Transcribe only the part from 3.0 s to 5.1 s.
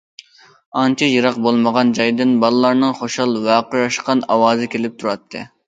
خۇشال ۋارقىراشقان ئاۋازى كېلىپ